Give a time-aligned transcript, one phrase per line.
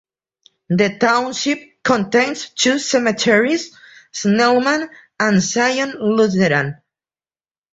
[0.69, 3.77] The township contains two cemeteries,
[4.11, 4.89] Snellman
[5.19, 6.81] and Zion Lutheran.